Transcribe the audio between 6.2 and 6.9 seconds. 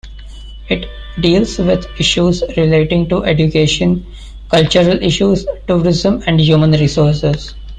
and human